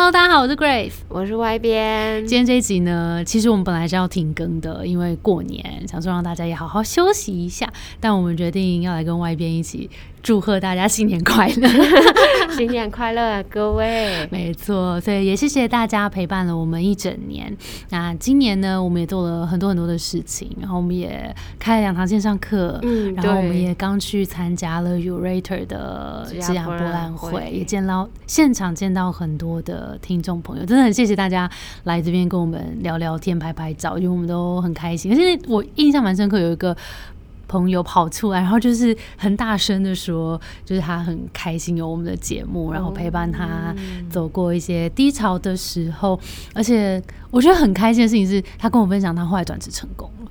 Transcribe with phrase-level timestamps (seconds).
[0.00, 2.24] Hello，大家好，我是 Grace，我是 Y 边。
[2.24, 7.68] 今天这一集呢，其实我们本来是要停更的，因为过年，想说让大家也好好休息一下。
[7.98, 9.90] 但我们决定要来跟 Y 边一起
[10.22, 11.68] 祝贺大家新年快乐，
[12.56, 14.24] 新年快乐，各位。
[14.30, 17.52] 没错，所以也谢谢大家陪伴了我们一整年。
[17.90, 29.87] 那今年呢，我们也做了很多很多的事情，然后我们也开了两堂线上课，嗯，然后我们也刚去参加了 Urator 的职涯博览会，也见到现场见到很多的。
[29.98, 31.50] 听众朋友，真的很谢谢大家
[31.84, 35.12] 来这边跟我们聊聊天、拍拍照，因为我们都很开心。
[35.12, 36.76] 而且我印象蛮深刻，有一个
[37.46, 43.74] 朋友跑出来，然后就是很大声的说，就是他很开心有我们的节目，然后陪伴他
[44.10, 46.20] 走过一些低潮的时候。
[46.54, 50.30] 而且我觉得很开心的事情是，他跟我分享他后来转职成功了，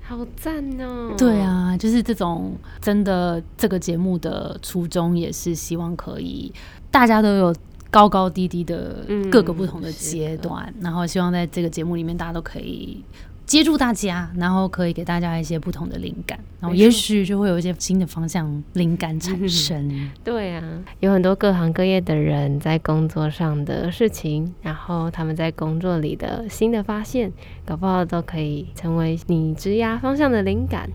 [0.00, 1.14] 好赞哦！
[1.18, 6.50] 对啊，就是这种真的，这个节目的初衷也是希望可以
[6.90, 7.54] 大家都有。
[7.92, 13.04] 高高低低的各个不同的阶段，然后希望在这个节目里面，大家都可以
[13.44, 20.10] 接住大家，然后可以给大家一些不同的灵感，然后也许就会有一些新的方向灵感产生。
[20.24, 20.62] 对啊，
[21.00, 27.30] 有很多各行各业的人在工作上的事情，然后他们在工作里的新的发现，
[27.66, 30.88] 搞不好都可以成为你职涯方向的灵感。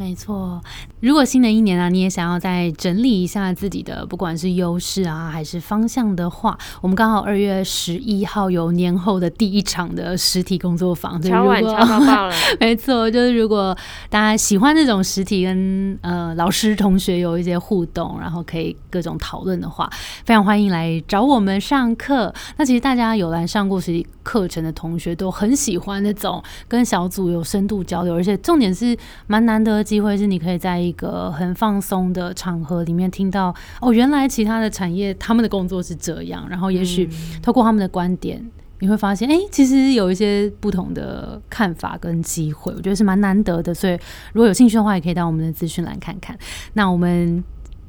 [0.00, 0.62] 没错，
[1.00, 12.32] 如果新的一年啊，你也想要再整理一下自己的，不管是优势啊还是方向的话，我们刚好二月十一号有年后的第一场的实体工作坊，超晚超爆了。
[12.60, 13.76] 没错，就是如果
[14.08, 19.90] 大家喜欢这种实体跟呃老师同学有一些互动，然后可以各种讨论的话，
[20.24, 22.32] 非常欢迎来找我们上课。
[22.56, 29.87] 那其实大家有来上过实体课程的同学都很喜欢那种跟小组有深度交流，而且重点是蛮难得。
[29.88, 37.08] 机会是你可以在一个很放松的场合里面听到哦，原来其他的产业他们的工作是这样，然后也许
[37.42, 38.44] 透过他们的观点，
[38.80, 43.72] 你会发现哎，其实有一些不同的看法跟机会，我觉得是蛮难得的。
[43.72, 43.98] 所以
[44.34, 46.36] 如果有兴趣的话，也可以到我们的资讯栏看看。
[46.74, 47.42] 那我们。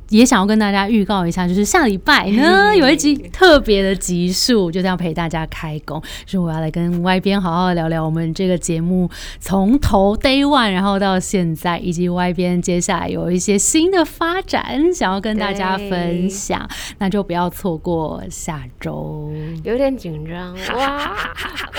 [0.09, 9.09] 也想要跟大家预告一下，就是下礼拜呢 有一集特别的集数，就这样陪大家开工，就是我要来跟 Y 边好好聊聊我们这个节目
[9.39, 16.67] 从头 day one，然后到现在，以及 Y 边接下来有一些新的发展，想要跟大家分享，
[16.97, 19.31] 那就不要错过下周。
[19.63, 21.15] 有点紧张 哇，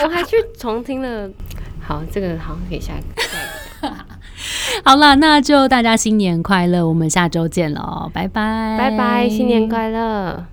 [0.03, 1.29] 我还去重听了，
[1.81, 3.01] 好，这个好像可以下一
[3.81, 3.95] 个。
[4.83, 6.87] 好了，那就大家新年快乐！
[6.87, 10.51] 我们下周见了，拜拜，拜拜，新年快乐。